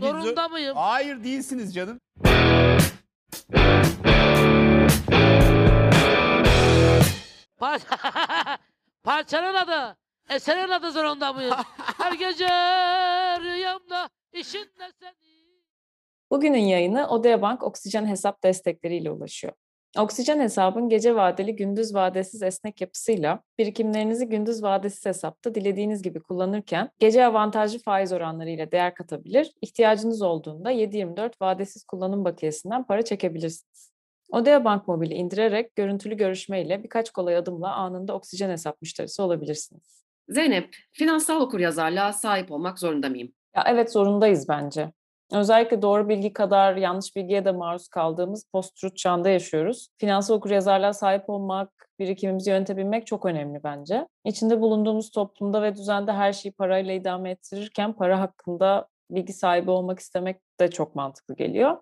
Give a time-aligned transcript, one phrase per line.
[0.00, 0.76] Zorunda mıyım?
[0.76, 2.00] Hayır değilsiniz canım.
[7.58, 7.80] Par
[9.02, 9.96] Parçanın adı.
[10.30, 11.54] Eserin adı zorunda mıyım?
[11.98, 12.48] Her gece
[13.40, 15.14] rüyamda işinle seni.
[16.30, 19.52] Bugünün yayını Odea Bank Oksijen Hesap destekleriyle ulaşıyor.
[19.98, 26.90] Oksijen hesabın gece vadeli gündüz vadesiz esnek yapısıyla birikimlerinizi gündüz vadesiz hesapta dilediğiniz gibi kullanırken
[26.98, 33.92] gece avantajlı faiz oranlarıyla değer katabilir, ihtiyacınız olduğunda 7-24 vadesiz kullanım bakiyesinden para çekebilirsiniz.
[34.30, 40.04] Odea Bank Mobil'i indirerek görüntülü görüşme ile birkaç kolay adımla anında oksijen hesap müşterisi olabilirsiniz.
[40.28, 43.32] Zeynep, finansal okuryazarlığa sahip olmak zorunda mıyım?
[43.56, 44.92] Ya evet zorundayız bence.
[45.34, 49.88] Özellikle doğru bilgi kadar yanlış bilgiye de maruz kaldığımız post-truth çağında yaşıyoruz.
[49.98, 54.08] Finansal okuryazarlığa sahip olmak, birikimimizi yönetebilmek çok önemli bence.
[54.24, 59.98] İçinde bulunduğumuz toplumda ve düzende her şeyi parayla idame ettirirken para hakkında bilgi sahibi olmak
[59.98, 61.76] istemek de çok mantıklı geliyor.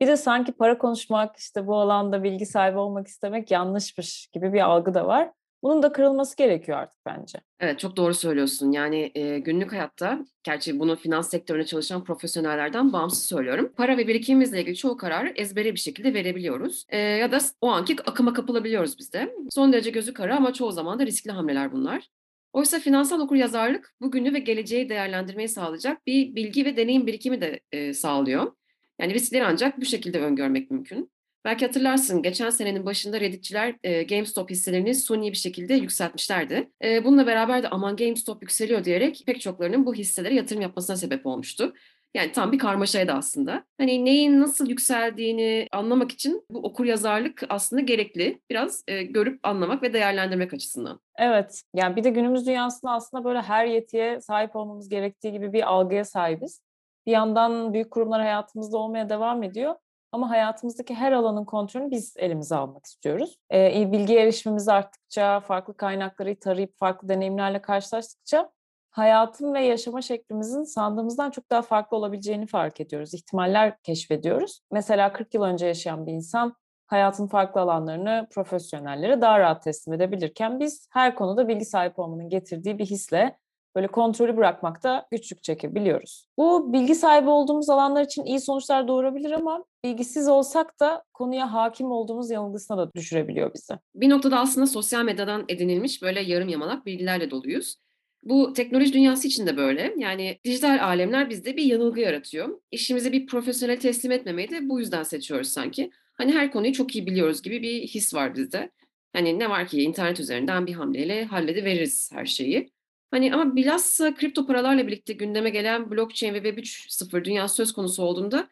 [0.00, 4.60] Bir de sanki para konuşmak, işte bu alanda bilgi sahibi olmak istemek yanlışmış gibi bir
[4.60, 5.32] algı da var.
[5.64, 7.38] Bunun da kırılması gerekiyor artık bence.
[7.60, 8.72] Evet, çok doğru söylüyorsun.
[8.72, 13.72] Yani e, günlük hayatta, gerçi bunu finans sektöründe çalışan profesyonellerden bağımsız söylüyorum.
[13.76, 16.86] Para ve birikimimizle ilgili çoğu kararı ezbere bir şekilde verebiliyoruz.
[16.88, 19.34] E, ya da o anki akıma kapılabiliyoruz biz de.
[19.50, 22.08] Son derece gözü kara ama çoğu zaman da riskli hamleler bunlar.
[22.52, 27.94] Oysa finansal okuryazarlık bugünü ve geleceği değerlendirmeyi sağlayacak bir bilgi ve deneyim birikimi de e,
[27.94, 28.52] sağlıyor.
[29.00, 31.13] Yani riskleri ancak bu şekilde öngörmek mümkün.
[31.44, 36.70] Belki hatırlarsın geçen senenin başında Redditçiler e, GameStop hisselerini suni bir şekilde yükseltmişlerdi.
[36.84, 41.26] E, bununla beraber de aman GameStop yükseliyor diyerek pek çoklarının bu hisselere yatırım yapmasına sebep
[41.26, 41.74] olmuştu.
[42.14, 43.64] Yani tam bir karmaşaydı aslında.
[43.78, 48.40] Hani neyin nasıl yükseldiğini anlamak için bu okur yazarlık aslında gerekli.
[48.50, 51.00] Biraz e, görüp anlamak ve değerlendirmek açısından.
[51.18, 51.62] Evet.
[51.74, 56.04] Yani bir de günümüz dünyasında aslında böyle her yetiye sahip olmamız gerektiği gibi bir algıya
[56.04, 56.60] sahibiz.
[57.06, 59.74] Bir yandan büyük kurumlar hayatımızda olmaya devam ediyor.
[60.14, 63.38] Ama hayatımızdaki her alanın kontrolünü biz elimize almak istiyoruz.
[63.52, 68.50] Ee, bilgi erişimimiz arttıkça, farklı kaynakları tarayıp farklı deneyimlerle karşılaştıkça
[68.90, 73.14] hayatın ve yaşama şeklimizin sandığımızdan çok daha farklı olabileceğini fark ediyoruz.
[73.14, 74.60] İhtimaller keşfediyoruz.
[74.72, 76.54] Mesela 40 yıl önce yaşayan bir insan
[76.86, 82.78] hayatın farklı alanlarını profesyonellere daha rahat teslim edebilirken biz her konuda bilgi sahibi olmanın getirdiği
[82.78, 83.38] bir hisle
[83.76, 86.26] böyle kontrolü bırakmakta güçlük çekebiliyoruz.
[86.38, 91.92] Bu bilgi sahibi olduğumuz alanlar için iyi sonuçlar doğurabilir ama bilgisiz olsak da konuya hakim
[91.92, 93.74] olduğumuz yanılgısına da düşürebiliyor bizi.
[93.94, 97.76] Bir noktada aslında sosyal medyadan edinilmiş böyle yarım yamalak bilgilerle doluyuz.
[98.22, 99.94] Bu teknoloji dünyası için de böyle.
[99.98, 102.60] Yani dijital alemler bizde bir yanılgı yaratıyor.
[102.70, 105.90] İşimizi bir profesyonel teslim etmemeyi de bu yüzden seçiyoruz sanki.
[106.12, 108.70] Hani her konuyu çok iyi biliyoruz gibi bir his var bizde.
[109.12, 112.73] Hani ne var ki internet üzerinden bir hamleyle hallediveririz her şeyi.
[113.14, 118.02] Hani ama bilhassa kripto paralarla birlikte gündeme gelen blockchain ve Web 3.0 dünya söz konusu
[118.02, 118.48] olduğunda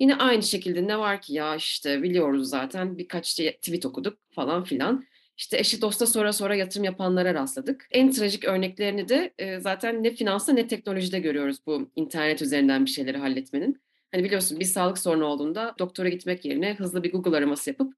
[0.00, 5.04] yine aynı şekilde ne var ki ya işte biliyoruz zaten birkaç tweet okuduk falan filan.
[5.36, 7.86] İşte eşi dosta sonra sonra yatırım yapanlara rastladık.
[7.90, 12.90] En trajik örneklerini de e, zaten ne finansta ne teknolojide görüyoruz bu internet üzerinden bir
[12.90, 13.80] şeyleri halletmenin.
[14.12, 17.94] Hani biliyorsun bir sağlık sorunu olduğunda doktora gitmek yerine hızlı bir Google araması yapıp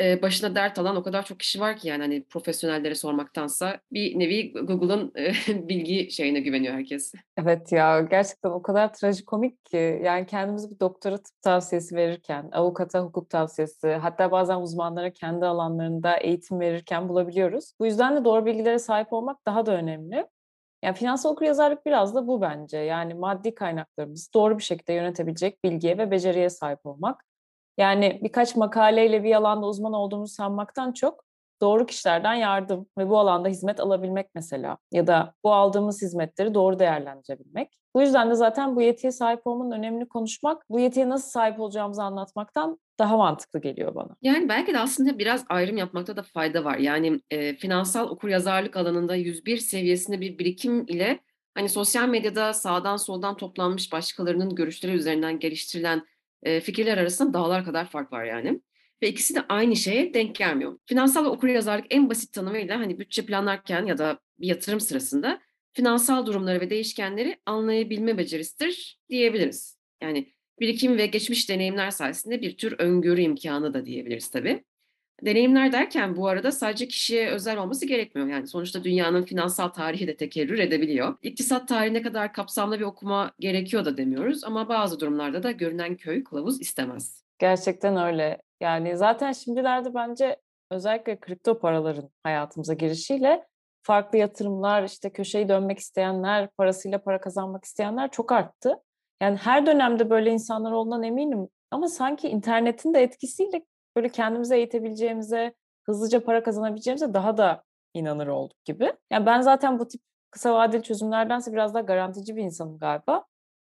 [0.00, 4.18] e, başına dert alan o kadar çok kişi var ki yani hani profesyonellere sormaktansa bir
[4.18, 5.32] nevi Google'ın e,
[5.68, 7.12] bilgi şeyine güveniyor herkes.
[7.36, 13.00] Evet ya gerçekten o kadar trajikomik ki yani kendimizi bir doktora tıp tavsiyesi verirken, avukata
[13.00, 17.72] hukuk tavsiyesi, hatta bazen uzmanlara kendi alanlarında eğitim verirken bulabiliyoruz.
[17.80, 20.26] Bu yüzden de doğru bilgilere sahip olmak daha da önemli.
[20.82, 22.78] Yani finansal okuryazarlık biraz da bu bence.
[22.78, 27.29] Yani maddi kaynaklarımızı doğru bir şekilde yönetebilecek bilgiye ve beceriye sahip olmak.
[27.80, 31.24] Yani birkaç makaleyle bir alanda uzman olduğumuzu sanmaktan çok
[31.60, 36.78] doğru kişilerden yardım ve bu alanda hizmet alabilmek mesela ya da bu aldığımız hizmetleri doğru
[36.78, 37.78] değerlendirebilmek.
[37.94, 42.02] Bu yüzden de zaten bu yetiye sahip olmanın önemini konuşmak, bu yetiye nasıl sahip olacağımızı
[42.02, 44.16] anlatmaktan daha mantıklı geliyor bana.
[44.22, 46.78] Yani belki de aslında biraz ayrım yapmakta da fayda var.
[46.78, 51.20] Yani e, finansal okuryazarlık alanında 101 seviyesinde bir birikim ile
[51.54, 56.02] hani sosyal medyada sağdan soldan toplanmış başkalarının görüşleri üzerinden geliştirilen
[56.42, 58.60] e, fikirler arasında dağlar kadar fark var yani.
[59.02, 60.78] Ve ikisi de aynı şeye denk gelmiyor.
[60.86, 65.40] Finansal ve okuryazarlık en basit tanımıyla hani bütçe planlarken ya da bir yatırım sırasında
[65.72, 69.78] finansal durumları ve değişkenleri anlayabilme becerisidir diyebiliriz.
[70.02, 74.64] Yani birikim ve geçmiş deneyimler sayesinde bir tür öngörü imkanı da diyebiliriz tabii.
[75.24, 78.28] Deneyimler derken bu arada sadece kişiye özel olması gerekmiyor.
[78.28, 81.16] Yani sonuçta dünyanın finansal tarihi de tekerrür edebiliyor.
[81.22, 86.24] İktisat tarihine kadar kapsamlı bir okuma gerekiyor da demiyoruz ama bazı durumlarda da görünen köy
[86.24, 87.24] kılavuz istemez.
[87.38, 88.42] Gerçekten öyle.
[88.60, 90.36] Yani zaten şimdilerde bence
[90.70, 93.46] özellikle kripto paraların hayatımıza girişiyle
[93.82, 98.76] farklı yatırımlar, işte köşeyi dönmek isteyenler, parasıyla para kazanmak isteyenler çok arttı.
[99.22, 103.64] Yani her dönemde böyle insanlar olduğundan eminim ama sanki internetin de etkisiyle
[104.00, 105.54] böyle kendimize eğitebileceğimize,
[105.86, 107.64] hızlıca para kazanabileceğimize daha da
[107.94, 108.92] inanır olduk gibi.
[109.10, 110.00] Yani ben zaten bu tip
[110.30, 113.24] kısa vadeli çözümlerdense biraz daha garantici bir insanım galiba.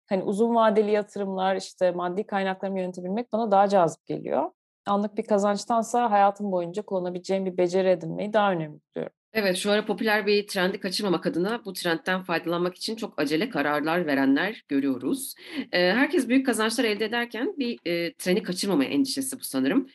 [0.09, 4.51] Hani uzun vadeli yatırımlar, işte maddi kaynaklarımı yönetebilmek bana daha cazip geliyor.
[4.85, 9.13] Anlık bir kazançtansa hayatım boyunca kullanabileceğim bir beceri edinmeyi daha önemli buluyorum.
[9.33, 14.05] Evet, şu ara popüler bir trendi kaçırmamak adına bu trendten faydalanmak için çok acele kararlar
[14.05, 15.35] verenler görüyoruz.
[15.71, 19.87] Herkes büyük kazançlar elde ederken bir, eee, treni kaçırmama endişesi bu sanırım.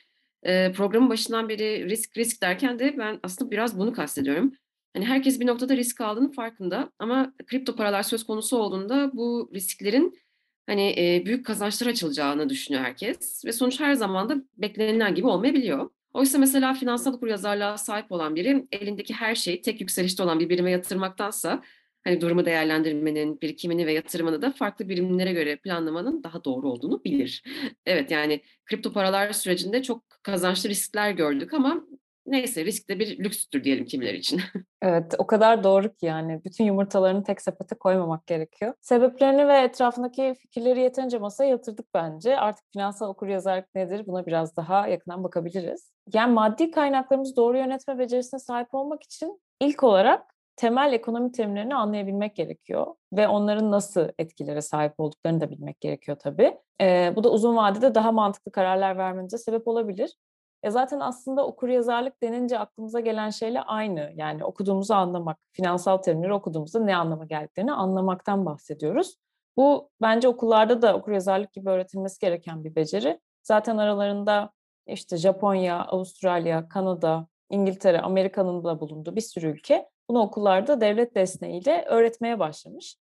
[0.44, 4.52] Programın başından beri risk risk derken de ben aslında biraz bunu kastediyorum.
[4.94, 10.18] Hani herkes bir noktada risk aldığının farkında ama kripto paralar söz konusu olduğunda bu risklerin
[10.66, 15.90] hani, büyük kazançlar açılacağını düşünüyor herkes ve sonuç her zaman da beklenilen gibi olmayabiliyor.
[16.12, 20.70] Oysa mesela finansal okuryazarlığa sahip olan biri elindeki her şeyi tek yükselişte olan bir birime
[20.70, 21.62] yatırmaktansa
[22.04, 27.43] hani durumu değerlendirmenin, birikimini ve yatırımını da farklı birimlere göre planlamanın daha doğru olduğunu bilir.
[27.87, 31.84] Evet yani kripto paralar sürecinde çok kazançlı riskler gördük ama
[32.26, 34.40] neyse risk de bir lükstür diyelim kimileri için.
[34.84, 38.75] Evet, o kadar doğru ki yani bütün yumurtalarını tek sepete koymamak gerekiyor.
[38.81, 42.37] Sebeplerini ve etrafındaki fikirleri yeterince masaya yatırdık bence.
[42.37, 45.93] Artık finansal okuryazarlık nedir buna biraz daha yakından bakabiliriz.
[46.14, 52.37] Yani maddi kaynaklarımızı doğru yönetme becerisine sahip olmak için ilk olarak temel ekonomi terimlerini anlayabilmek
[52.37, 56.58] gerekiyor ve onların nasıl etkilere sahip olduklarını da bilmek gerekiyor tabii.
[56.81, 60.16] Ee, bu da uzun vadede daha mantıklı kararlar vermemize sebep olabilir.
[60.62, 64.12] E zaten aslında okuryazarlık denince aklımıza gelen şeyle aynı.
[64.14, 69.16] Yani okuduğumuzu anlamak, finansal terimleri okuduğumuzda ne anlama geldiklerini anlamaktan bahsediyoruz.
[69.56, 73.20] Bu bence okullarda da okuryazarlık gibi öğretilmesi gereken bir beceri.
[73.43, 74.50] Zaten aralarında
[74.87, 81.85] işte Japonya, Avustralya, Kanada, İngiltere, Amerika'nın da bulunduğu bir sürü ülke bunu okullarda devlet desteğiyle
[81.88, 82.97] öğretmeye başlamış.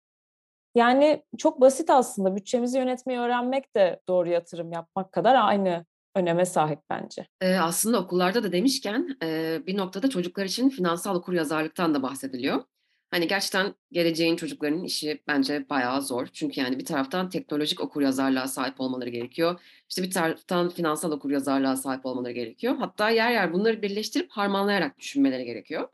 [0.74, 6.78] Yani çok basit aslında bütçemizi yönetmeyi öğrenmek de doğru yatırım yapmak kadar aynı öneme sahip
[6.90, 7.26] bence.
[7.42, 12.62] Eee, aslında okullarda da demişken, eee, bir noktada çocuklar için finansal okuryazarlıktan da bahsediliyor.
[13.10, 16.26] Hani gerçekten geleceğin çocuklarının işi bence bayağı zor.
[16.32, 19.60] Çünkü yani bir taraftan teknolojik okuryazarlığa sahip olmaları gerekiyor.
[19.88, 22.76] İşte bir taraftan finansal okuryazarlığa sahip olmaları gerekiyor.
[22.78, 25.88] Hatta yer yer bunları birleştirip harmanlayarak düşünmeleri gerekiyor.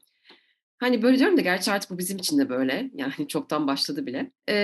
[0.83, 2.91] Hani böyle diyorum da gerçi artık bu bizim için de böyle.
[2.95, 4.33] Yani çoktan başladı bile.
[4.49, 4.55] Eee,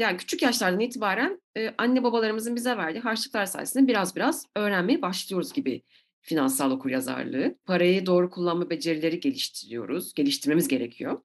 [0.00, 5.52] yani küçük yaşlardan itibaren eee, anne babalarımızın bize verdiği harçlıklar sayesinde biraz biraz öğrenmeye başlıyoruz
[5.52, 5.82] gibi
[6.20, 7.54] finansal okuryazarlığı.
[7.66, 11.20] Parayı doğru kullanma becerileri geliştiriyoruz, geliştirmemiz gerekiyor.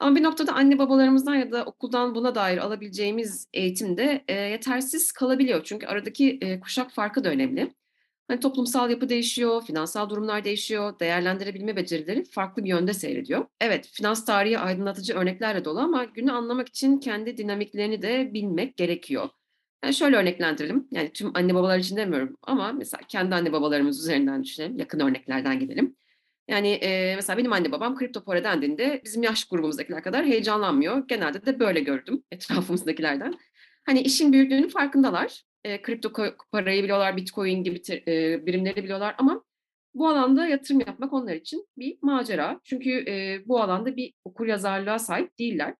[0.00, 5.12] Ama bir noktada anne babalarımızdan ya da okuldan buna dair alabileceğimiz eğitim de eee, yetersiz
[5.12, 5.64] kalabiliyor.
[5.64, 7.74] Çünkü aradaki eee, kuşak farkı da önemli.
[8.28, 13.46] Hani toplumsal yapı değişiyor, finansal durumlar değişiyor, değerlendirebilme becerileri farklı bir yönde seyrediyor.
[13.60, 19.28] Evet, finans tarihi aydınlatıcı örneklerle dolu ama günü anlamak için kendi dinamiklerini de bilmek gerekiyor.
[19.84, 20.88] Yani şöyle örneklendirelim.
[20.90, 24.78] Yani tüm anne babalar için demiyorum ama mesela kendi anne babalarımız üzerinden düşünelim.
[24.78, 25.96] Yakın örneklerden gidelim.
[26.48, 31.08] Yani eee, mesela benim anne babam kripto para dendiğinde bizim yaş grubumuzdakiler kadar heyecanlanmıyor.
[31.08, 33.34] Genelde de böyle gördüm etrafımızdakilerden.
[33.86, 35.47] Hani işin büyüklüğünün farkındalar.
[35.64, 36.12] Eee, kripto
[36.52, 39.44] parayı biliyorlar, bitcoin gibi eee, birimleri biliyorlar ama
[39.94, 42.60] bu alanda yatırım yapmak onlar için bir macera.
[42.64, 45.74] Çünkü eee, bu alanda bir okuryazarlığa sahip değiller.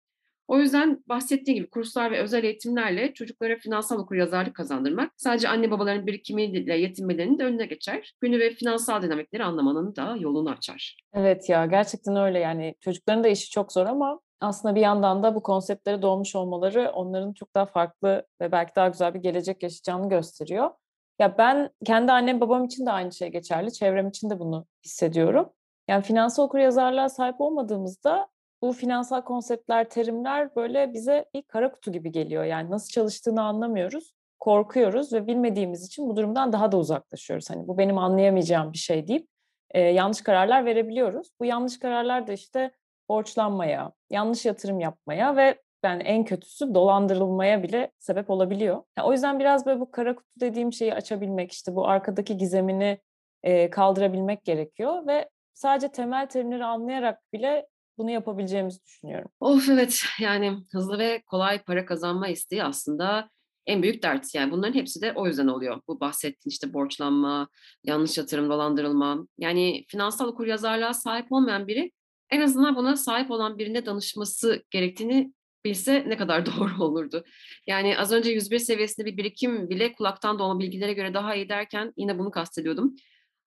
[0.49, 6.07] O yüzden bahsettiğim gibi kurslar ve özel eğitimlerle çocuklara finansal okuryazarlık kazandırmak sadece anne babaların
[6.07, 8.15] birikimiyle yetinmelerinin de önüne geçer.
[8.21, 10.97] Günü ve finansal dinamikleri anlamanın da yolunu açar.
[11.15, 15.35] Evet ya gerçekten öyle yani çocukların da işi çok zor ama aslında bir yandan da
[15.35, 20.09] bu konseptlere doğmuş olmaları onların çok daha farklı ve belki daha güzel bir gelecek yaşayacağını
[20.09, 20.71] gösteriyor.
[21.19, 23.73] Ya ben kendi annem babam için de aynı şey geçerli.
[23.73, 25.53] Çevrem için de bunu hissediyorum.
[25.89, 28.29] Yani finansal okuryazarlığa sahip olmadığımızda
[28.63, 32.45] bu finansal konseptler, terimler böyle bize bir kara kutu gibi geliyor.
[32.45, 37.51] Yani nasıl çalıştığını anlamıyoruz, korkuyoruz ve bilmediğimiz için bu durumdan daha da uzaklaşıyoruz.
[37.51, 39.29] Hani bu benim anlayamayacağım bir şey deyip
[39.71, 41.29] e, yanlış kararlar verebiliyoruz.
[41.41, 42.71] Bu yanlış kararlar da işte
[43.09, 48.83] borçlanmaya, yanlış yatırım yapmaya ve yani en kötüsü dolandırılmaya bile sebep olabiliyor.
[48.99, 52.99] Ya o yüzden biraz böyle bu kara kutu dediğim şeyi açabilmek, işte bu arkadaki gizemini
[53.43, 57.67] e, kaldırabilmek gerekiyor ve sadece temel terimleri anlayarak bile
[57.99, 59.31] bunu yapabileceğimizi düşünüyorum.
[59.41, 63.31] Of evet yani hızlı ve kolay para kazanma isteği aslında
[63.67, 64.35] en büyük dert.
[64.35, 65.81] Yani bunların hepsi de o yüzden oluyor.
[65.89, 67.49] Bu bahsettiğin işte borçlanma,
[67.85, 69.27] yanlış yatırım, dolandırılma.
[69.39, 71.93] Yani finansal okuryazarlığa sahip olmayan biri
[72.31, 75.33] en azından buna sahip olan birine danışması gerektiğini
[75.65, 77.25] bilse ne kadar doğru olurdu.
[77.67, 81.93] Yani az önce 101 seviyesinde bir birikim bile kulaktan dolma bilgilere göre daha iyi derken
[81.97, 82.95] yine bunu kastediyordum.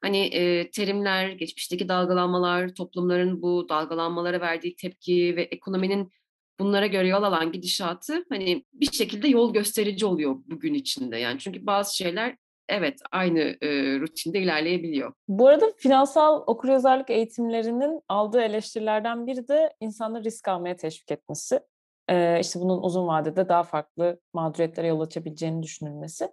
[0.01, 6.11] Hani e, terimler, geçmişteki dalgalanmalar, toplumların bu dalgalanmalara verdiği tepki ve ekonominin
[6.59, 11.39] bunlara göre yol alan gidişatı hani bir şekilde yol gösterici oluyor bugün içinde yani.
[11.39, 12.37] Çünkü bazı şeyler
[12.71, 15.13] evet aynı e, rutinde ilerleyebiliyor.
[15.27, 21.59] Bu arada finansal okuryazarlık eğitimlerinin aldığı eleştirilerden biri de insanları risk almaya teşvik etmesi.
[22.09, 26.31] Ee, işte bunun uzun vadede daha farklı mağduriyetlere yol açabileceğini düşünülmesi.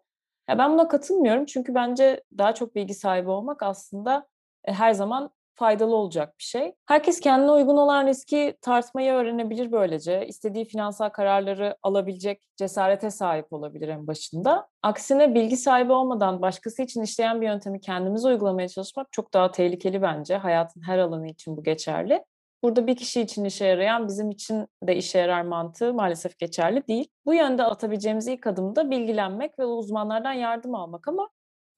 [0.49, 4.29] Ya ben buna katılmıyorum çünkü bence daha çok bilgi sahibi olmak aslında
[4.65, 6.75] e, her zaman faydalı olacak bir şey.
[6.87, 10.27] Herkes kendine uygun olan riski tartmayı öğrenebilir böylece.
[10.27, 14.69] İstediği finansal kararları alabilecek cesarete sahip olabilir en başında.
[14.83, 20.03] Aksine bilgi sahibi olmadan başkası için işleyen bir yöntemi kendimiz uygulamaya çalışmak çok daha tehlikeli
[20.03, 20.37] bence.
[20.37, 22.25] Hayatın her alanı için bu geçerli.
[22.63, 27.09] Burada bir kişi için işe yarayan bizim için de işe yarar mantığı maalesef geçerli değil.
[27.27, 31.29] Bu yönde atabileceğimiz ilk adım da bilgilenmek ve uzmanlardan yardım almak ama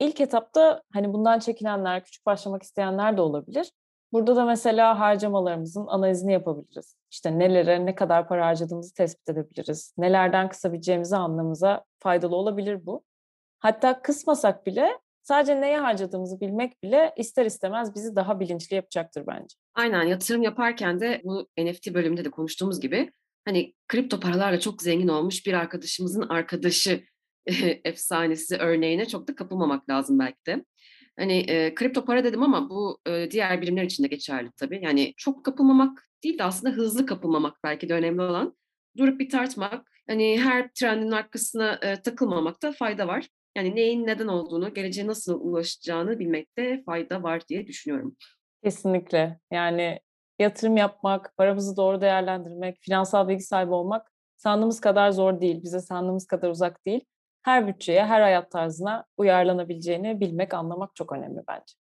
[0.00, 3.72] ilk etapta hani bundan çekinenler, küçük başlamak isteyenler de olabilir.
[4.12, 6.96] Burada da mesela harcamalarımızın analizini yapabiliriz.
[7.10, 9.94] İşte nelere, ne kadar para harcadığımızı tespit edebiliriz.
[9.98, 13.04] Nelerden kısabileceğimizi anlamamıza faydalı olabilir bu.
[13.58, 19.56] Hatta kısmasak bile sadece neye harcadığımızı bilmek bile ister istemez bizi daha bilinçli yapacaktır bence.
[19.74, 23.12] Aynen yatırım yaparken de bu NFT bölümünde de konuştuğumuz gibi
[23.44, 27.04] hani kripto paralarla çok zengin olmuş bir arkadaşımızın arkadaşı
[27.84, 30.64] efsanesi örneğine çok da kapılmamak lazım belki de.
[31.18, 34.80] Hani e, kripto para dedim ama bu e, diğer birimler için de geçerli tabii.
[34.82, 38.56] Yani çok kapılmamak değil de aslında hızlı kapılmamak belki de önemli olan.
[38.96, 43.28] Durup bir tartmak, hani her trendin arkasına e, takılmamakta fayda var.
[43.56, 48.16] Yani neyin neden olduğunu, geleceğe nasıl ulaşacağını bilmekte fayda var diye düşünüyorum.
[48.64, 49.40] Kesinlikle.
[49.50, 50.00] Yani
[50.38, 55.62] yatırım yapmak, paramızı doğru değerlendirmek, finansal bilgi sahibi olmak sandığımız kadar zor değil.
[55.62, 57.04] Bize sandığımız kadar uzak değil.
[57.42, 61.74] Her bütçeye, her hayat tarzına uyarlanabileceğini bilmek, anlamak çok önemli bence.